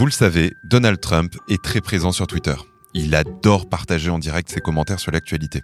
Vous 0.00 0.06
le 0.06 0.12
savez, 0.12 0.56
Donald 0.64 0.98
Trump 0.98 1.36
est 1.50 1.62
très 1.62 1.82
présent 1.82 2.10
sur 2.10 2.26
Twitter. 2.26 2.54
Il 2.94 3.14
adore 3.14 3.68
partager 3.68 4.08
en 4.08 4.18
direct 4.18 4.48
ses 4.48 4.60
commentaires 4.60 4.98
sur 4.98 5.12
l'actualité. 5.12 5.60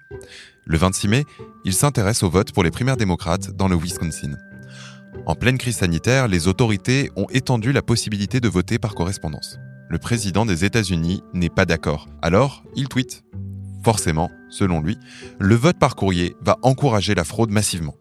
Le 0.66 0.76
26 0.76 1.08
mai, 1.08 1.24
il 1.64 1.72
s'intéresse 1.72 2.22
au 2.22 2.28
vote 2.28 2.52
pour 2.52 2.62
les 2.62 2.70
primaires 2.70 2.98
démocrates 2.98 3.52
dans 3.52 3.66
le 3.66 3.76
Wisconsin. 3.76 4.32
En 5.24 5.36
pleine 5.36 5.56
crise 5.56 5.76
sanitaire, 5.76 6.28
les 6.28 6.48
autorités 6.48 7.10
ont 7.16 7.24
étendu 7.30 7.72
la 7.72 7.80
possibilité 7.80 8.38
de 8.40 8.48
voter 8.50 8.78
par 8.78 8.94
correspondance. 8.94 9.58
Le 9.88 9.96
président 9.96 10.44
des 10.44 10.66
États-Unis 10.66 11.22
n'est 11.32 11.48
pas 11.48 11.64
d'accord, 11.64 12.06
alors 12.20 12.62
il 12.74 12.88
tweet. 12.88 13.24
Forcément, 13.84 14.30
selon 14.50 14.82
lui, 14.82 14.98
le 15.40 15.54
vote 15.54 15.78
par 15.78 15.96
courrier 15.96 16.36
va 16.42 16.58
encourager 16.60 17.14
la 17.14 17.24
fraude 17.24 17.50
massivement. 17.50 17.94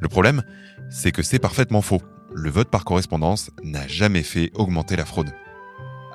Le 0.00 0.08
problème, 0.08 0.44
c'est 0.88 1.12
que 1.12 1.22
c'est 1.22 1.38
parfaitement 1.38 1.82
faux. 1.82 2.00
Le 2.34 2.48
vote 2.48 2.70
par 2.70 2.86
correspondance 2.86 3.50
n'a 3.62 3.86
jamais 3.86 4.22
fait 4.22 4.50
augmenter 4.54 4.96
la 4.96 5.04
fraude. 5.04 5.30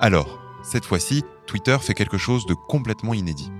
Alors, 0.00 0.38
cette 0.62 0.84
fois-ci, 0.84 1.24
Twitter 1.48 1.76
fait 1.80 1.92
quelque 1.92 2.18
chose 2.18 2.46
de 2.46 2.54
complètement 2.54 3.14
inédit. 3.14 3.50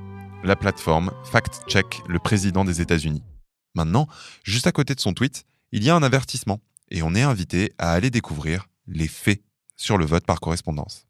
La 0.44 0.54
plateforme 0.54 1.10
fact-check 1.24 2.00
le 2.06 2.20
président 2.20 2.64
des 2.64 2.80
États-Unis. 2.80 3.24
Maintenant, 3.74 4.06
juste 4.44 4.68
à 4.68 4.72
côté 4.72 4.94
de 4.94 5.00
son 5.00 5.14
tweet, 5.14 5.46
il 5.72 5.82
y 5.82 5.90
a 5.90 5.96
un 5.96 6.02
avertissement 6.04 6.60
et 6.92 7.02
on 7.02 7.16
est 7.16 7.22
invité 7.22 7.72
à 7.78 7.92
aller 7.92 8.10
découvrir 8.10 8.68
les 8.86 9.08
faits 9.08 9.42
sur 9.74 9.98
le 9.98 10.06
vote 10.06 10.26
par 10.26 10.38
correspondance. 10.38 11.08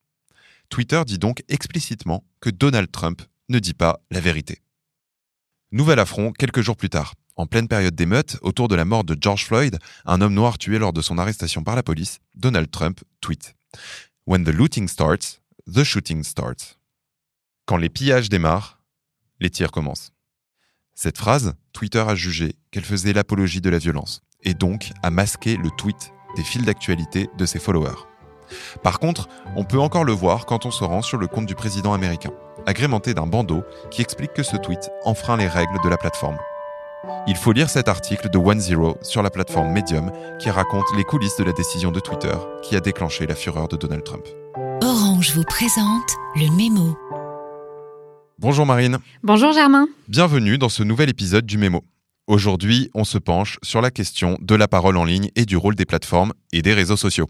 Twitter 0.71 1.03
dit 1.07 1.19
donc 1.19 1.45
explicitement 1.51 2.25
que 2.41 2.49
Donald 2.49 2.91
Trump 2.91 3.21
ne 3.51 3.59
dit 3.59 3.75
pas 3.75 4.01
la 4.11 4.21
vérité. 4.21 4.63
Nouvel 5.73 5.99
affront 5.99 6.33
quelques 6.33 6.63
jours 6.63 6.77
plus 6.77 6.89
tard. 6.89 7.13
En 7.37 7.47
pleine 7.47 7.69
période 7.69 7.95
d'émeute, 7.95 8.39
autour 8.41 8.67
de 8.67 8.75
la 8.75 8.87
mort 8.87 9.05
de 9.05 9.17
George 9.21 9.45
Floyd, 9.45 9.79
un 10.07 10.23
homme 10.23 10.35
noir 10.35 10.57
tué 10.57 10.79
lors 10.79 10.95
de 10.95 11.03
son 11.03 11.19
arrestation 11.19 11.63
par 11.63 11.77
la 11.77 11.83
police, 11.83 12.19
Donald 12.35 12.71
Trump 12.71 13.01
tweet 13.21 13.55
When 14.29 14.45
the 14.45 14.53
looting 14.53 14.89
starts, 14.89 15.41
the 15.67 15.85
shooting 15.85 16.23
starts. 16.23 16.77
Quand 17.65 17.79
les 17.79 17.89
pillages 17.89 18.29
démarrent, 18.29 18.79
les 19.41 19.49
tirs 19.49 19.71
commencent. 19.71 20.13
Cette 20.95 21.17
phrase, 21.17 21.55
Twitter 21.73 22.05
a 22.07 22.15
jugé 22.15 22.55
qu'elle 22.71 22.85
faisait 22.85 23.15
l'apologie 23.15 23.63
de 23.63 23.71
la 23.71 23.79
violence, 23.79 24.21
et 24.43 24.53
donc 24.53 24.93
a 25.03 25.09
masqué 25.09 25.57
le 25.57 25.71
tweet 25.79 26.13
des 26.37 26.43
fils 26.43 26.63
d'actualité 26.63 27.31
de 27.39 27.47
ses 27.47 27.59
followers. 27.59 28.05
Par 28.83 28.99
contre, 28.99 29.31
on 29.57 29.65
peut 29.65 29.81
encore 29.81 30.05
le 30.05 30.13
voir 30.13 30.45
quand 30.45 30.67
on 30.67 30.71
se 30.71 30.85
rend 30.85 31.01
sur 31.01 31.17
le 31.17 31.27
compte 31.27 31.47
du 31.47 31.55
président 31.55 31.95
américain, 31.95 32.35
agrémenté 32.67 33.15
d'un 33.15 33.27
bandeau 33.27 33.63
qui 33.91 34.03
explique 34.03 34.35
que 34.35 34.43
ce 34.43 34.59
tweet 34.59 34.91
enfreint 35.07 35.39
les 35.39 35.49
règles 35.49 35.83
de 35.83 35.89
la 35.89 35.97
plateforme. 35.97 36.37
Il 37.27 37.37
faut 37.37 37.53
lire 37.53 37.71
cet 37.71 37.89
article 37.89 38.31
de 38.31 38.39
One 38.39 38.61
Zero 38.61 38.97
sur 39.03 39.23
la 39.23 39.31
plateforme 39.31 39.73
Medium 39.73 40.11
qui 40.41 40.51
raconte 40.51 40.85
les 40.97 41.05
coulisses 41.05 41.37
de 41.37 41.45
la 41.45 41.53
décision 41.53 41.91
de 41.91 42.01
Twitter 42.01 42.35
qui 42.63 42.77
a 42.77 42.81
déclenché 42.81 43.27
la 43.27 43.35
fureur 43.35 43.69
de 43.69 43.77
Donald 43.77 44.05
Trump. 44.05 44.25
Orange 44.83 45.33
vous 45.35 45.45
présente 45.45 46.11
le 46.37 46.55
mémo. 46.57 46.97
Bonjour 48.39 48.67
Marine. 48.67 48.99
Bonjour 49.23 49.53
Germain. 49.53 49.89
Bienvenue 50.09 50.59
dans 50.59 50.69
ce 50.69 50.83
nouvel 50.83 51.09
épisode 51.09 51.47
du 51.47 51.59
mémo. 51.59 51.83
Aujourd'hui, 52.29 52.91
on 52.93 53.05
se 53.05 53.17
penche 53.17 53.57
sur 53.63 53.81
la 53.81 53.91
question 53.91 54.37
de 54.43 54.55
la 54.55 54.69
parole 54.69 54.99
en 54.99 55.05
ligne 55.07 55.31
et 55.35 55.47
du 55.47 55.57
rôle 55.57 55.75
des 55.75 55.87
plateformes 55.87 56.35
et 56.53 56.61
des 56.61 56.75
réseaux 56.75 56.99
sociaux. 56.99 57.27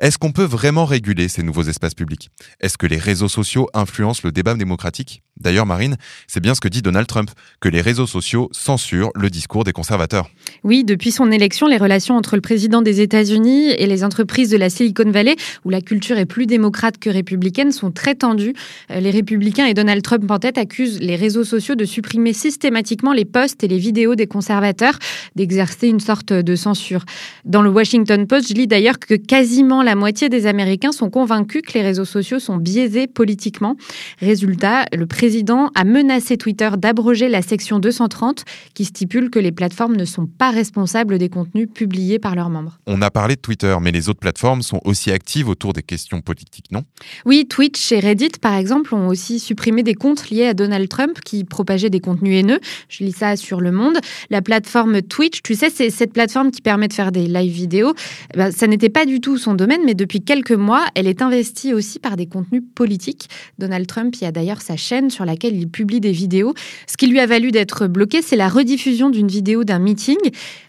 Est-ce 0.00 0.18
qu'on 0.18 0.32
peut 0.32 0.42
vraiment 0.42 0.84
réguler 0.84 1.28
ces 1.28 1.44
nouveaux 1.44 1.62
espaces 1.62 1.94
publics? 1.94 2.30
Est-ce 2.60 2.76
que 2.76 2.86
les 2.86 2.98
réseaux 2.98 3.28
sociaux 3.28 3.68
influencent 3.72 4.22
le 4.24 4.32
débat 4.32 4.54
démocratique? 4.54 5.22
D'ailleurs, 5.40 5.66
Marine, 5.66 5.96
c'est 6.26 6.40
bien 6.40 6.54
ce 6.54 6.60
que 6.60 6.68
dit 6.68 6.82
Donald 6.82 7.06
Trump, 7.06 7.30
que 7.60 7.68
les 7.68 7.80
réseaux 7.80 8.06
sociaux 8.06 8.48
censurent 8.52 9.10
le 9.14 9.30
discours 9.30 9.64
des 9.64 9.72
conservateurs. 9.72 10.28
Oui, 10.62 10.84
depuis 10.84 11.10
son 11.10 11.30
élection, 11.32 11.66
les 11.66 11.78
relations 11.78 12.16
entre 12.16 12.36
le 12.36 12.42
président 12.42 12.82
des 12.82 13.00
États-Unis 13.00 13.70
et 13.70 13.86
les 13.86 14.04
entreprises 14.04 14.50
de 14.50 14.56
la 14.56 14.70
Silicon 14.70 15.10
Valley, 15.10 15.36
où 15.64 15.70
la 15.70 15.80
culture 15.80 16.18
est 16.18 16.26
plus 16.26 16.46
démocrate 16.46 16.98
que 16.98 17.10
républicaine, 17.10 17.72
sont 17.72 17.90
très 17.90 18.14
tendues. 18.14 18.54
Euh, 18.90 19.00
les 19.00 19.10
républicains 19.10 19.66
et 19.66 19.74
Donald 19.74 20.02
Trump 20.02 20.30
en 20.30 20.38
tête 20.38 20.58
accusent 20.58 21.00
les 21.00 21.16
réseaux 21.16 21.44
sociaux 21.44 21.74
de 21.74 21.84
supprimer 21.84 22.32
systématiquement 22.32 23.12
les 23.12 23.24
posts 23.24 23.64
et 23.64 23.68
les 23.68 23.78
vidéos 23.78 24.14
des 24.14 24.26
conservateurs, 24.32 24.98
d'exercer 25.36 25.88
une 25.88 26.00
sorte 26.00 26.32
de 26.32 26.56
censure. 26.56 27.04
Dans 27.44 27.62
le 27.62 27.70
Washington 27.70 28.26
Post, 28.26 28.48
je 28.48 28.54
lis 28.54 28.66
d'ailleurs 28.66 28.98
que 28.98 29.14
quasiment 29.14 29.82
la 29.82 29.94
moitié 29.94 30.28
des 30.28 30.46
Américains 30.46 30.92
sont 30.92 31.10
convaincus 31.10 31.62
que 31.62 31.74
les 31.74 31.82
réseaux 31.82 32.04
sociaux 32.04 32.38
sont 32.38 32.56
biaisés 32.56 33.06
politiquement. 33.06 33.76
Résultat, 34.20 34.86
le 34.92 35.06
président 35.06 35.70
a 35.74 35.84
menacé 35.84 36.36
Twitter 36.36 36.70
d'abroger 36.76 37.28
la 37.28 37.42
section 37.42 37.78
230 37.78 38.44
qui 38.74 38.84
stipule 38.84 39.30
que 39.30 39.38
les 39.38 39.52
plateformes 39.52 39.96
ne 39.96 40.04
sont 40.04 40.26
pas 40.26 40.50
responsables 40.50 41.18
des 41.18 41.28
contenus 41.28 41.68
publiés 41.72 42.18
par 42.18 42.34
leurs 42.34 42.50
membres. 42.50 42.78
On 42.86 43.02
a 43.02 43.10
parlé 43.10 43.36
de 43.36 43.40
Twitter, 43.40 43.76
mais 43.80 43.90
les 43.90 44.08
autres 44.08 44.20
plateformes 44.20 44.62
sont 44.62 44.80
aussi 44.84 45.10
actives 45.10 45.48
autour 45.48 45.72
des 45.72 45.82
questions 45.82 46.20
politiques, 46.20 46.66
non? 46.70 46.82
Oui, 47.26 47.46
Twitch 47.48 47.92
et 47.92 48.00
Reddit, 48.00 48.32
par 48.40 48.54
exemple, 48.54 48.94
ont 48.94 49.08
aussi 49.08 49.38
supprimé 49.38 49.82
des 49.82 49.94
comptes 49.94 50.30
liés 50.30 50.46
à 50.46 50.54
Donald 50.54 50.88
Trump 50.88 51.18
qui 51.24 51.44
propageaient 51.44 51.90
des 51.90 52.00
contenus 52.00 52.38
haineux. 52.38 52.60
Je 52.88 53.04
lis 53.04 53.12
ça 53.12 53.36
sur 53.36 53.60
Le 53.60 53.72
Monde. 53.72 53.98
La 54.30 54.42
plateforme 54.42 55.02
Twitch, 55.02 55.42
tu 55.42 55.54
sais, 55.54 55.70
c'est 55.70 55.90
cette 55.90 56.12
plateforme 56.12 56.50
qui 56.50 56.60
permet 56.60 56.88
de 56.88 56.92
faire 56.92 57.12
des 57.12 57.26
live 57.26 57.52
vidéos. 57.52 57.94
Eh 58.34 58.38
ben, 58.38 58.50
ça 58.50 58.66
n'était 58.66 58.88
pas 58.88 59.06
du 59.06 59.20
tout 59.20 59.38
son 59.38 59.54
domaine, 59.54 59.82
mais 59.84 59.94
depuis 59.94 60.20
quelques 60.20 60.52
mois, 60.52 60.84
elle 60.94 61.06
est 61.06 61.22
investie 61.22 61.74
aussi 61.74 61.98
par 61.98 62.16
des 62.16 62.26
contenus 62.26 62.62
politiques. 62.74 63.28
Donald 63.58 63.86
Trump 63.86 64.14
y 64.20 64.24
a 64.24 64.32
d'ailleurs 64.32 64.60
sa 64.60 64.76
chaîne 64.76 65.10
sur 65.10 65.24
laquelle 65.24 65.56
il 65.56 65.68
publie 65.68 66.00
des 66.00 66.12
vidéos. 66.12 66.54
Ce 66.86 66.96
qui 66.96 67.06
lui 67.06 67.20
a 67.20 67.26
valu 67.26 67.50
d'être 67.50 67.86
bloqué, 67.86 68.22
c'est 68.22 68.36
la 68.36 68.48
rediffusion 68.48 69.10
d'une 69.10 69.28
vidéo 69.28 69.64
d'un 69.64 69.78
meeting. 69.78 70.18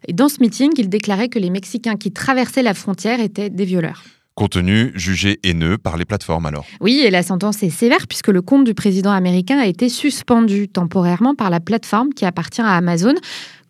Et 0.08 0.14
dans 0.14 0.30
ce 0.30 0.40
meeting, 0.40 0.72
il 0.78 0.90
déclarait 0.90 1.30
que 1.30 1.40
les 1.40 1.50
Mexicains 1.50 1.96
qui 1.96 2.12
traversaient 2.12 2.64
la 2.64 2.74
frontière 2.74 3.20
étaient 3.20 3.50
des 3.50 3.66
violeurs. 3.66 4.04
Contenu 4.36 4.92
jugé 4.96 5.40
haineux 5.44 5.78
par 5.78 5.96
les 5.96 6.06
plateformes 6.06 6.48
alors? 6.48 6.66
Oui, 6.82 7.02
et 7.06 7.12
la 7.12 7.22
sentence 7.22 7.62
est 7.62 7.70
sévère 7.70 8.08
puisque 8.08 8.30
le 8.30 8.42
compte 8.42 8.64
du 8.64 8.74
président 8.74 9.12
américain 9.12 9.60
a 9.60 9.68
été 9.68 9.90
suspendu 9.90 10.68
temporairement 10.68 11.36
par 11.36 11.52
la 11.52 11.60
plateforme 11.60 12.14
qui 12.14 12.26
appartient 12.26 12.62
à 12.62 12.76
Amazon. 12.76 13.14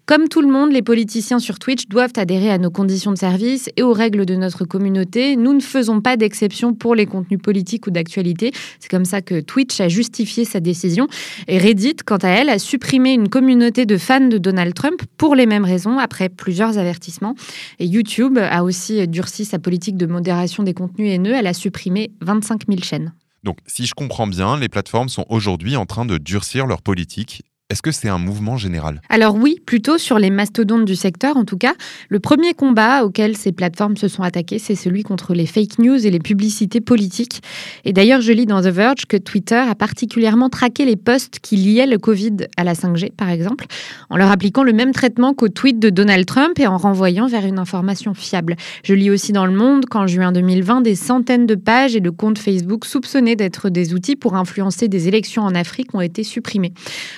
Comme 0.05 0.27
tout 0.27 0.41
le 0.41 0.49
monde, 0.49 0.73
les 0.73 0.81
politiciens 0.81 1.39
sur 1.39 1.59
Twitch 1.59 1.87
doivent 1.87 2.11
adhérer 2.17 2.49
à 2.49 2.57
nos 2.57 2.69
conditions 2.69 3.13
de 3.13 3.17
service 3.17 3.69
et 3.77 3.83
aux 3.83 3.93
règles 3.93 4.25
de 4.25 4.35
notre 4.35 4.65
communauté. 4.65 5.37
Nous 5.37 5.53
ne 5.53 5.61
faisons 5.61 6.01
pas 6.01 6.17
d'exception 6.17 6.73
pour 6.73 6.93
les 6.93 7.05
contenus 7.05 7.39
politiques 7.41 7.87
ou 7.87 7.91
d'actualité. 7.91 8.51
C'est 8.81 8.91
comme 8.91 9.05
ça 9.05 9.21
que 9.21 9.39
Twitch 9.39 9.79
a 9.79 9.87
justifié 9.87 10.43
sa 10.43 10.59
décision. 10.59 11.07
Et 11.47 11.57
Reddit, 11.57 11.95
quant 12.05 12.17
à 12.17 12.27
elle, 12.27 12.49
a 12.49 12.59
supprimé 12.59 13.13
une 13.13 13.29
communauté 13.29 13.85
de 13.85 13.97
fans 13.97 14.27
de 14.27 14.37
Donald 14.37 14.73
Trump 14.73 15.01
pour 15.15 15.35
les 15.35 15.45
mêmes 15.45 15.63
raisons, 15.63 15.97
après 15.99 16.27
plusieurs 16.27 16.77
avertissements. 16.77 17.35
Et 17.79 17.85
YouTube 17.85 18.37
a 18.37 18.65
aussi 18.65 19.07
durci 19.07 19.45
sa 19.45 19.57
politique 19.57 19.95
de 19.95 20.05
modération 20.05 20.63
des 20.63 20.73
contenus 20.73 21.13
haineux. 21.13 21.33
Elle 21.33 21.47
a 21.47 21.53
supprimé 21.53 22.11
25 22.19 22.63
000 22.67 22.81
chaînes. 22.81 23.13
Donc, 23.45 23.59
si 23.67 23.85
je 23.85 23.93
comprends 23.93 24.27
bien, 24.27 24.57
les 24.57 24.67
plateformes 24.67 25.07
sont 25.07 25.25
aujourd'hui 25.29 25.77
en 25.77 25.85
train 25.85 26.03
de 26.03 26.17
durcir 26.17 26.67
leur 26.67 26.81
politique 26.81 27.43
est-ce 27.73 27.81
que 27.81 27.91
c'est 27.91 28.07
un 28.07 28.19
mouvement 28.19 28.55
général? 28.55 29.01
Alors 29.09 29.35
oui, 29.35 29.59
plutôt 29.65 29.97
sur 29.97 30.19
les 30.19 30.29
mastodontes 30.29 30.85
du 30.85 30.95
secteur 30.95 31.37
en 31.37 31.43
tout 31.43 31.57
cas. 31.57 31.73
Le 32.07 32.19
premier 32.19 32.53
combat 32.53 33.03
auquel 33.03 33.35
ces 33.35 33.51
plateformes 33.51 33.97
se 33.97 34.07
sont 34.07 34.21
attaquées, 34.21 34.59
c'est 34.59 34.75
celui 34.75 35.01
contre 35.01 35.33
les 35.33 35.47
fake 35.47 35.79
news 35.79 36.05
et 36.05 36.11
les 36.11 36.19
publicités 36.19 36.81
politiques. 36.81 37.41
Et 37.83 37.91
d'ailleurs, 37.91 38.21
je 38.21 38.31
lis 38.31 38.45
dans 38.45 38.61
The 38.61 38.67
Verge 38.67 39.07
que 39.07 39.17
Twitter 39.17 39.55
a 39.55 39.73
particulièrement 39.73 40.49
traqué 40.49 40.85
les 40.85 40.95
posts 40.95 41.39
qui 41.39 41.55
liaient 41.55 41.87
le 41.87 41.97
Covid 41.97 42.45
à 42.57 42.63
la 42.63 42.75
5G, 42.75 43.11
par 43.11 43.29
exemple, 43.29 43.65
en 44.11 44.17
leur 44.17 44.29
appliquant 44.29 44.61
le 44.61 44.73
même 44.73 44.91
traitement 44.91 45.33
qu'au 45.33 45.49
tweet 45.49 45.79
de 45.79 45.89
Donald 45.89 46.27
Trump 46.27 46.59
et 46.59 46.67
en 46.67 46.77
renvoyant 46.77 47.25
vers 47.25 47.43
une 47.43 47.57
information 47.57 48.13
fiable. 48.13 48.55
Je 48.83 48.93
lis 48.93 49.09
aussi 49.09 49.31
dans 49.31 49.47
Le 49.47 49.51
Monde 49.51 49.85
qu'en 49.87 50.05
juin 50.05 50.31
2020, 50.31 50.81
des 50.81 50.93
centaines 50.93 51.47
de 51.47 51.55
pages 51.55 51.95
et 51.95 52.01
de 52.01 52.11
comptes 52.11 52.37
Facebook 52.37 52.85
soupçonnés 52.85 53.35
d'être 53.35 53.69
des 53.69 53.95
outils 53.95 54.15
pour 54.15 54.35
influencer 54.35 54.87
des 54.87 55.07
élections 55.07 55.41
en 55.41 55.55
Afrique 55.55 55.95
ont 55.95 56.01
été 56.01 56.21
supprimés. 56.21 56.73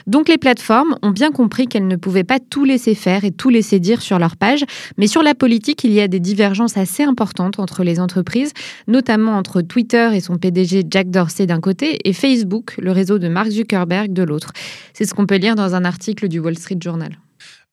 Donc 0.07 0.29
les 0.29 0.37
plateformes 0.45 0.95
ont 1.01 1.09
bien 1.09 1.31
compris 1.31 1.65
qu'elles 1.65 1.87
ne 1.87 1.95
pouvaient 1.95 2.23
pas 2.23 2.37
tout 2.37 2.65
laisser 2.65 2.93
faire 2.93 3.23
et 3.25 3.31
tout 3.31 3.49
laisser 3.49 3.79
dire 3.79 4.03
sur 4.03 4.19
leur 4.19 4.35
page, 4.35 4.63
mais 4.95 5.07
sur 5.07 5.23
la 5.23 5.33
politique, 5.33 5.83
il 5.83 5.91
y 5.91 5.99
a 5.99 6.07
des 6.07 6.19
divergences 6.19 6.77
assez 6.77 7.01
importantes 7.01 7.57
entre 7.57 7.83
les 7.83 7.99
entreprises, 7.99 8.53
notamment 8.87 9.39
entre 9.39 9.63
Twitter 9.63 10.11
et 10.13 10.19
son 10.19 10.37
PDG 10.37 10.83
Jack 10.87 11.09
Dorsey 11.09 11.47
d'un 11.47 11.61
côté 11.61 12.07
et 12.07 12.13
Facebook, 12.13 12.75
le 12.77 12.91
réseau 12.91 13.17
de 13.17 13.27
Mark 13.27 13.49
Zuckerberg 13.49 14.13
de 14.13 14.21
l'autre. 14.21 14.51
C'est 14.93 15.05
ce 15.05 15.15
qu'on 15.15 15.25
peut 15.25 15.37
lire 15.37 15.55
dans 15.55 15.73
un 15.73 15.83
article 15.83 16.27
du 16.27 16.37
Wall 16.37 16.59
Street 16.59 16.77
Journal. 16.79 17.17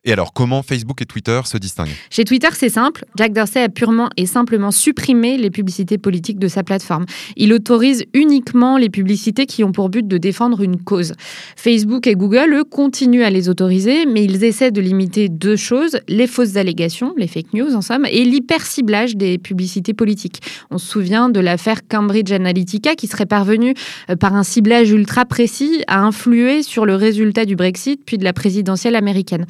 Et 0.04 0.12
alors, 0.12 0.32
comment 0.32 0.64
Facebook 0.64 1.00
et 1.00 1.06
Twitter 1.06 1.40
se 1.44 1.56
distinguent? 1.58 1.94
Chez 2.10 2.25
Twitter, 2.25 2.49
c'est 2.54 2.69
simple. 2.69 3.04
Jack 3.16 3.32
Dorsey 3.32 3.62
a 3.62 3.69
purement 3.69 4.10
et 4.16 4.26
simplement 4.26 4.72
supprimé 4.72 5.38
les 5.38 5.50
publicités 5.50 5.96
politiques 5.96 6.40
de 6.40 6.49
sa 6.49 6.64
plateforme. 6.64 7.06
Il 7.37 7.52
autorise 7.52 8.04
uniquement 8.12 8.78
les 8.78 8.90
publicités 8.90 9.46
qui 9.46 9.62
ont 9.62 9.70
pour 9.70 9.90
but 9.90 10.08
de 10.08 10.19
défendre 10.19 10.62
une 10.62 10.82
cause. 10.82 11.12
Facebook 11.54 12.08
et 12.08 12.16
Google, 12.16 12.52
eux, 12.52 12.64
continuent 12.64 13.22
à 13.22 13.31
les 13.31 13.49
autoriser, 13.49 14.04
mais 14.04 14.25
ils 14.25 14.43
essaient 14.43 14.72
de 14.72 14.81
limiter 14.81 15.28
deux 15.28 15.54
choses 15.54 16.00
les 16.08 16.26
fausses 16.26 16.56
allégations, 16.56 17.14
les 17.16 17.28
fake 17.28 17.52
news 17.55 17.72
en 17.76 17.81
somme, 17.81 18.05
et 18.10 18.25
l'hyperciblage 18.25 19.14
des 19.14 19.38
publicités 19.38 19.94
politiques. 19.94 20.40
On 20.72 20.78
se 20.78 20.88
souvient 20.88 21.28
de 21.28 21.38
l'affaire 21.38 21.87
Cambridge 21.87 22.32
Analytica 22.32 22.96
qui 22.96 23.06
serait 23.06 23.25
parvenue 23.25 23.75
euh, 24.10 24.16
par 24.16 24.34
un 24.34 24.43
ciblage 24.43 24.90
ultra 24.90 25.26
précis 25.26 25.84
à 25.87 26.00
influer 26.00 26.64
sur 26.64 26.87
le 26.87 26.96
résultat 26.96 27.44
du 27.44 27.55
Brexit 27.55 28.00
puis 28.05 28.19
de 28.19 28.25
la 28.25 28.32
présidentielle 28.32 28.96
américaine. 28.96 29.46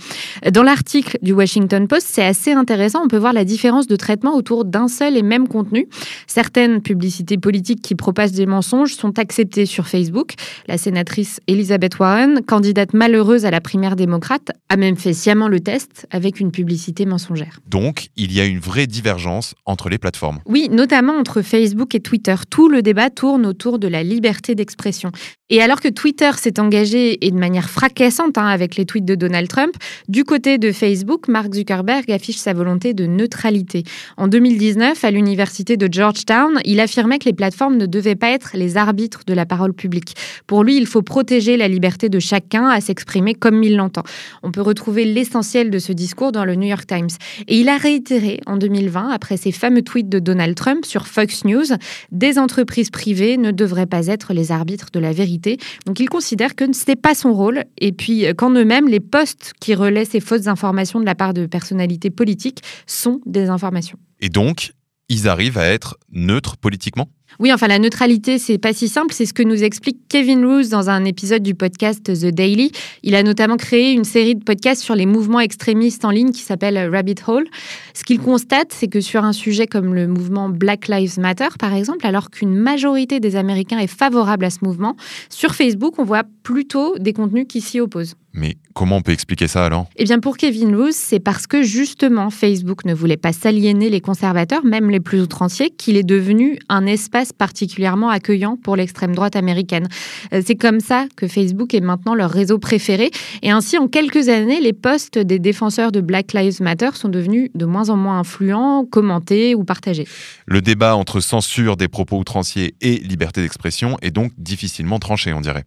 Dans 0.50 0.64
l'article 0.64 1.18
du 1.22 1.32
Washington 1.32 1.86
Post, 1.86 2.08
c'est 2.10 2.24
assez 2.24 2.50
intéressant. 2.50 3.04
On 3.04 3.08
peut 3.08 3.16
voir 3.16 3.32
la 3.32 3.44
différence 3.44 3.86
de 3.86 3.94
traitement 3.94 4.34
autour 4.34 4.64
d'un 4.64 4.88
seul 4.88 5.16
et 5.16 5.22
même 5.22 5.46
contenu. 5.46 5.86
Certaines 6.26 6.82
publicités 6.82 7.38
politiques 7.38 7.80
qui 7.80 7.94
propagent 7.94 8.32
des 8.32 8.46
mensonges 8.46 8.94
sont 8.94 9.20
acceptées 9.20 9.66
sur 9.66 9.86
Facebook. 9.86 10.32
La 10.66 10.78
sénatrice 10.78 11.38
Elizabeth 11.46 12.00
Warren, 12.00 12.40
candidate 12.44 12.92
malheureuse 12.92 13.44
à 13.44 13.52
la 13.52 13.60
primaire 13.60 13.94
démocrate, 13.94 14.50
a 14.68 14.76
même 14.76 14.96
fait 14.96 15.12
sciemment 15.12 15.46
le 15.46 15.60
test 15.60 16.08
avec 16.10 16.40
une 16.40 16.50
publicité 16.50 17.06
mensongère. 17.06 17.60
Donc, 17.68 18.08
il 18.16 18.32
y 18.32 18.40
a 18.40 18.44
une 18.44 18.58
vraie 18.58 18.88
divergence 18.88 19.54
entre 19.64 19.88
les 19.88 19.98
plateformes. 19.98 20.40
Oui, 20.46 20.68
notamment 20.72 21.12
entre 21.12 21.42
Facebook 21.42 21.94
et 21.94 22.00
Twitter. 22.00 22.34
Tout 22.50 22.68
le 22.68 22.82
débat 22.82 23.10
tourne 23.10 23.46
autour 23.46 23.78
de 23.78 23.86
la 23.86 24.02
liberté 24.02 24.56
d'expression. 24.56 25.12
Et 25.50 25.60
alors 25.60 25.80
que 25.80 25.88
Twitter 25.88 26.30
s'est 26.38 26.58
engagé 26.58 27.26
et 27.26 27.30
de 27.30 27.38
manière 27.38 27.68
fracassante 27.68 28.38
hein, 28.38 28.46
avec 28.46 28.76
les 28.76 28.86
tweets 28.86 29.04
de 29.04 29.14
Donald 29.14 29.48
Trump, 29.48 29.74
du 30.08 30.24
côté 30.32 30.56
de 30.56 30.72
Facebook, 30.72 31.28
Mark 31.28 31.52
Zuckerberg 31.52 32.10
affiche 32.10 32.38
sa 32.38 32.54
volonté 32.54 32.94
de 32.94 33.04
neutralité. 33.04 33.82
En 34.16 34.28
2019, 34.28 35.04
à 35.04 35.10
l'université 35.10 35.76
de 35.76 35.92
Georgetown, 35.92 36.58
il 36.64 36.80
affirmait 36.80 37.18
que 37.18 37.26
les 37.26 37.34
plateformes 37.34 37.76
ne 37.76 37.84
devaient 37.84 38.16
pas 38.16 38.30
être 38.30 38.52
les 38.54 38.78
arbitres 38.78 39.24
de 39.26 39.34
la 39.34 39.44
parole 39.44 39.74
publique. 39.74 40.14
Pour 40.46 40.64
lui, 40.64 40.78
il 40.78 40.86
faut 40.86 41.02
protéger 41.02 41.58
la 41.58 41.68
liberté 41.68 42.08
de 42.08 42.18
chacun 42.18 42.66
à 42.66 42.80
s'exprimer 42.80 43.34
comme 43.34 43.62
il 43.62 43.76
l'entend. 43.76 44.04
On 44.42 44.52
peut 44.52 44.62
retrouver 44.62 45.04
l'essentiel 45.04 45.68
de 45.68 45.78
ce 45.78 45.92
discours 45.92 46.32
dans 46.32 46.46
le 46.46 46.54
New 46.54 46.68
York 46.68 46.86
Times. 46.86 47.10
Et 47.46 47.60
il 47.60 47.68
a 47.68 47.76
réitéré 47.76 48.40
en 48.46 48.56
2020, 48.56 49.10
après 49.10 49.36
ces 49.36 49.52
fameux 49.52 49.82
tweets 49.82 50.08
de 50.08 50.18
Donald 50.18 50.54
Trump 50.54 50.86
sur 50.86 51.08
Fox 51.08 51.44
News, 51.44 51.76
des 52.10 52.38
entreprises 52.38 52.88
privées 52.88 53.36
ne 53.36 53.50
devraient 53.50 53.84
pas 53.84 54.06
être 54.06 54.32
les 54.32 54.50
arbitres 54.50 54.88
de 54.94 54.98
la 54.98 55.12
vérité 55.12 55.58
donc 55.86 56.00
il 56.00 56.08
considère 56.08 56.54
que 56.54 56.64
ce 56.72 56.84
n'est 56.88 56.96
pas 56.96 57.14
son 57.14 57.32
rôle 57.32 57.64
et 57.78 57.92
puis 57.92 58.26
euh, 58.26 58.34
qu'en 58.34 58.50
eux-mêmes, 58.50 58.88
les 58.88 59.00
postes 59.00 59.52
qui 59.60 59.74
relaient 59.74 60.04
ces 60.04 60.20
fausses 60.22 60.46
informations 60.46 60.98
de 60.98 61.04
la 61.04 61.14
part 61.14 61.34
de 61.34 61.44
personnalités 61.44 62.10
politiques 62.10 62.62
sont 62.86 63.20
des 63.26 63.50
informations. 63.50 63.98
Et 64.20 64.30
donc, 64.30 64.72
ils 65.12 65.28
arrivent 65.28 65.58
à 65.58 65.66
être 65.66 65.98
neutres 66.10 66.56
politiquement? 66.56 67.08
Oui, 67.38 67.52
enfin 67.52 67.66
la 67.66 67.78
neutralité, 67.78 68.38
c'est 68.38 68.58
pas 68.58 68.72
si 68.72 68.88
simple. 68.88 69.12
C'est 69.12 69.26
ce 69.26 69.34
que 69.34 69.42
nous 69.42 69.62
explique 69.62 69.98
Kevin 70.08 70.44
Roos 70.44 70.68
dans 70.70 70.90
un 70.90 71.04
épisode 71.04 71.42
du 71.42 71.54
podcast 71.54 72.02
The 72.04 72.26
Daily. 72.26 72.72
Il 73.02 73.14
a 73.14 73.22
notamment 73.22 73.56
créé 73.56 73.92
une 73.92 74.04
série 74.04 74.34
de 74.34 74.42
podcasts 74.42 74.82
sur 74.82 74.94
les 74.94 75.06
mouvements 75.06 75.40
extrémistes 75.40 76.04
en 76.04 76.10
ligne 76.10 76.30
qui 76.30 76.40
s'appelle 76.40 76.78
Rabbit 76.90 77.16
Hole. 77.26 77.46
Ce 77.94 78.04
qu'il 78.04 78.20
constate, 78.20 78.72
c'est 78.72 78.88
que 78.88 79.00
sur 79.00 79.24
un 79.24 79.32
sujet 79.32 79.66
comme 79.66 79.94
le 79.94 80.06
mouvement 80.06 80.48
Black 80.48 80.88
Lives 80.88 81.18
Matter, 81.18 81.48
par 81.58 81.74
exemple, 81.74 82.06
alors 82.06 82.30
qu'une 82.30 82.54
majorité 82.54 83.20
des 83.20 83.36
Américains 83.36 83.78
est 83.78 83.86
favorable 83.86 84.44
à 84.44 84.50
ce 84.50 84.58
mouvement, 84.62 84.96
sur 85.28 85.54
Facebook, 85.54 85.98
on 85.98 86.04
voit 86.04 86.24
plutôt 86.42 86.96
des 86.98 87.12
contenus 87.12 87.46
qui 87.48 87.60
s'y 87.60 87.80
opposent. 87.80 88.14
Mais 88.34 88.56
comment 88.74 88.96
on 88.96 89.02
peut 89.02 89.12
expliquer 89.12 89.46
ça 89.46 89.64
alors? 89.66 89.86
Eh 89.96 90.04
bien 90.04 90.18
pour 90.18 90.36
Kevin 90.36 90.74
Roos, 90.74 90.92
c'est 90.92 91.20
parce 91.20 91.46
que 91.46 91.62
justement 91.62 92.30
Facebook 92.30 92.84
ne 92.84 92.94
voulait 92.94 93.16
pas 93.16 93.32
s'aliéner 93.32 93.90
les 93.90 94.00
conservateurs, 94.00 94.64
même 94.64 94.90
les 94.90 95.00
plus 95.00 95.20
outranciers, 95.20 95.70
qu'il 95.70 95.96
est 95.96 96.02
devenu 96.02 96.58
un 96.68 96.86
espace 96.86 97.32
particulièrement 97.32 98.08
accueillant 98.08 98.56
pour 98.56 98.76
l'extrême 98.76 99.14
droite 99.14 99.36
américaine. 99.36 99.88
Euh, 100.32 100.42
c'est 100.44 100.56
comme 100.56 100.80
ça 100.80 101.06
que 101.16 101.28
Facebook 101.28 101.74
est 101.74 101.80
maintenant 101.80 102.14
leur 102.14 102.30
réseau 102.30 102.58
préféré. 102.58 103.10
Et 103.42 103.50
ainsi, 103.50 103.76
en 103.76 103.88
quelques 103.88 104.28
années, 104.28 104.60
les 104.60 104.72
posts 104.72 105.18
des 105.18 105.38
défenseurs 105.38 105.92
de 105.92 106.00
Black 106.00 106.32
Lives 106.32 106.62
Matter 106.62 106.90
sont 106.94 107.08
devenus 107.08 107.50
de 107.54 107.66
moins 107.66 107.90
en 107.90 107.96
moins 107.96 108.18
influents, 108.18 108.84
commentés 108.84 109.54
ou 109.54 109.64
partagés. 109.64 110.06
Le 110.46 110.62
débat 110.62 110.96
entre 110.96 111.20
censure 111.20 111.76
des 111.76 111.88
propos 111.88 112.18
outranciers 112.18 112.74
et 112.80 112.96
liberté 112.98 113.42
d'expression 113.42 113.98
est 114.00 114.10
donc 114.10 114.32
difficilement 114.38 114.98
tranché, 114.98 115.32
on 115.32 115.40
dirait. 115.40 115.64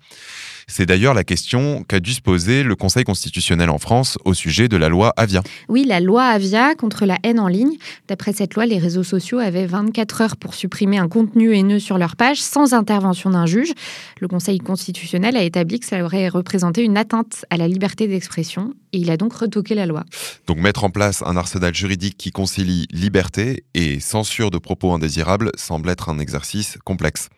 C'est 0.67 0.85
d'ailleurs 0.87 1.13
la 1.13 1.23
question 1.23 1.83
qu'a 1.83 1.99
dû 1.99 2.13
se 2.13 2.21
poser 2.21 2.54
le 2.63 2.75
Conseil 2.75 3.03
constitutionnel 3.03 3.69
en 3.69 3.77
France 3.77 4.17
au 4.25 4.33
sujet 4.33 4.67
de 4.67 4.77
la 4.77 4.89
loi 4.89 5.13
Avia. 5.17 5.41
Oui, 5.69 5.85
la 5.85 5.99
loi 5.99 6.23
Avia 6.23 6.75
contre 6.75 7.05
la 7.05 7.17
haine 7.23 7.39
en 7.39 7.47
ligne. 7.47 7.75
D'après 8.07 8.33
cette 8.33 8.55
loi, 8.55 8.65
les 8.65 8.77
réseaux 8.77 9.03
sociaux 9.03 9.39
avaient 9.39 9.65
24 9.65 10.21
heures 10.21 10.37
pour 10.37 10.53
supprimer 10.53 10.97
un 10.97 11.07
contenu 11.07 11.55
haineux 11.55 11.79
sur 11.79 11.97
leur 11.97 12.15
page 12.15 12.41
sans 12.41 12.73
intervention 12.73 13.29
d'un 13.29 13.45
juge. 13.45 13.73
Le 14.19 14.27
Conseil 14.27 14.59
constitutionnel 14.59 15.37
a 15.37 15.43
établi 15.43 15.79
que 15.79 15.85
ça 15.85 16.03
aurait 16.03 16.27
représenté 16.27 16.83
une 16.83 16.97
atteinte 16.97 17.45
à 17.49 17.57
la 17.57 17.67
liberté 17.67 18.07
d'expression 18.07 18.73
et 18.95 18.99
il 18.99 19.11
a 19.11 19.17
donc 19.17 19.33
retoqué 19.33 19.75
la 19.75 19.85
loi. 19.85 20.05
Donc 20.47 20.57
mettre 20.57 20.85
en 20.85 20.89
place 20.89 21.21
un 21.25 21.35
arsenal 21.35 21.75
juridique 21.75 22.17
qui 22.17 22.31
concilie 22.31 22.87
liberté 22.91 23.65
et 23.73 23.99
censure 23.99 24.51
de 24.51 24.57
propos 24.57 24.93
indésirables 24.93 25.51
semble 25.57 25.89
être 25.89 26.09
un 26.09 26.17
exercice 26.17 26.77
complexe. 26.85 27.29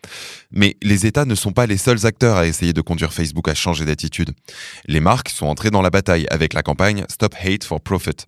Mais 0.52 0.76
les 0.82 1.06
États 1.06 1.24
ne 1.24 1.34
sont 1.34 1.52
pas 1.52 1.66
les 1.66 1.76
seuls 1.76 2.06
acteurs 2.06 2.36
à 2.36 2.46
essayer 2.46 2.72
de 2.72 2.80
conduire 2.80 3.12
Facebook 3.12 3.48
à 3.48 3.54
changer 3.54 3.84
d'attitude. 3.84 4.30
Les 4.86 5.00
marques 5.08 5.30
sont 5.30 5.46
entrées 5.46 5.70
dans 5.70 5.80
la 5.80 5.88
bataille 5.88 6.26
avec 6.28 6.52
la 6.52 6.62
campagne 6.62 7.06
Stop 7.08 7.34
Hate 7.42 7.64
for 7.64 7.80
Profit. 7.80 8.26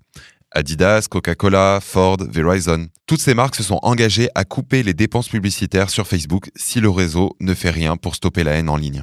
Adidas, 0.51 1.09
Coca-Cola, 1.11 1.79
Ford, 1.83 2.17
Verizon. 2.27 2.87
Toutes 3.07 3.21
ces 3.21 3.35
marques 3.35 3.57
se 3.57 3.63
sont 3.63 3.79
engagées 3.83 4.31
à 4.35 4.45
couper 4.45 4.83
les 4.83 4.95
dépenses 4.95 5.29
publicitaires 5.29 5.91
sur 5.91 6.07
Facebook 6.07 6.51
si 6.57 6.81
le 6.81 6.89
réseau 6.89 7.37
ne 7.39 7.53
fait 7.53 7.69
rien 7.69 7.99
pour 7.99 8.15
stopper 8.15 8.45
la 8.45 8.53
haine 8.53 8.71
en 8.71 8.79
ligne. 8.79 9.03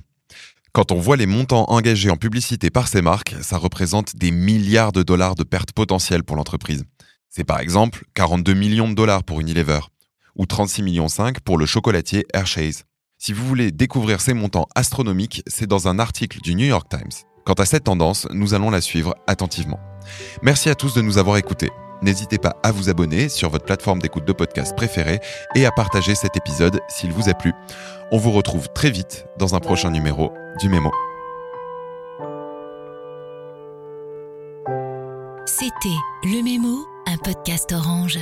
Quand 0.71 0.91
on 0.91 1.00
voit 1.00 1.18
les 1.18 1.27
montants 1.27 1.65
engagés 1.69 2.09
en 2.09 2.18
publicité 2.18 2.71
par 2.71 2.88
ces 2.88 3.03
marques, 3.03 3.35
ça 3.41 3.59
représente 3.59 4.15
des 4.15 4.31
milliards 4.31 4.91
de 4.91 5.03
dollars 5.03 5.35
de 5.35 5.44
pertes 5.44 5.71
potentielles 5.71 6.23
pour 6.23 6.35
l'entreprise. 6.35 6.83
C'est 7.30 7.44
par 7.44 7.59
exemple 7.59 8.06
42 8.15 8.56
millions 8.56 8.89
de 8.89 8.95
dollars 8.95 9.23
pour 9.23 9.39
Unilever 9.39 9.81
ou 10.35 10.47
36 10.47 10.81
millions 10.81 11.09
5 11.09 11.41
pour 11.41 11.59
le 11.59 11.68
chocolatier 11.68 12.25
Hershey's. 12.33 12.85
Si 13.19 13.33
vous 13.33 13.45
voulez 13.45 13.71
découvrir 13.71 14.19
ces 14.19 14.33
montants 14.33 14.68
astronomiques, 14.73 15.44
c'est 15.45 15.68
dans 15.68 15.88
un 15.88 16.00
article 16.00 16.41
du 16.41 16.56
New 16.56 16.65
York 16.65 16.88
Times. 16.89 17.27
Quant 17.47 17.53
à 17.53 17.65
cette 17.65 17.85
tendance, 17.85 18.27
nous 18.31 18.53
allons 18.55 18.69
la 18.69 18.81
suivre 18.81 19.15
attentivement. 19.25 19.79
Merci 20.41 20.67
à 20.67 20.75
tous 20.75 20.94
de 20.94 21.01
nous 21.01 21.17
avoir 21.17 21.38
écoutés. 21.38 21.69
N'hésitez 22.01 22.38
pas 22.38 22.57
à 22.61 22.73
vous 22.73 22.89
abonner 22.89 23.29
sur 23.29 23.49
votre 23.49 23.63
plateforme 23.63 24.01
d'écoute 24.01 24.25
de 24.25 24.33
podcast 24.33 24.75
préférée 24.75 25.21
et 25.55 25.65
à 25.65 25.71
partager 25.71 26.13
cet 26.13 26.35
épisode 26.35 26.81
s'il 26.89 27.13
vous 27.13 27.29
a 27.29 27.33
plu. 27.33 27.53
On 28.11 28.17
vous 28.17 28.33
retrouve 28.33 28.67
très 28.73 28.89
vite 28.91 29.27
dans 29.38 29.55
un 29.55 29.61
prochain 29.61 29.91
numéro 29.91 30.33
du 30.59 30.67
Mémo. 30.67 30.91
C'était 35.45 35.88
Le 36.23 36.44
Mémo, 36.44 36.85
un 37.05 37.15
podcast 37.15 37.71
orange. 37.71 38.19